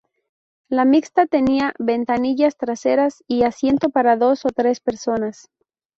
[0.67, 5.47] La mixta tenía ventanillas traseras y asiento para dos o tres personas.